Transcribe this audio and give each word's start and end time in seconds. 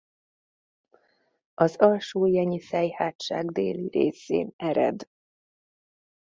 Az 1.53 1.75
Alsó-Jenyiszej-hátság 1.77 3.51
déli 3.51 3.89
részén 3.89 4.53
ered. 4.55 5.03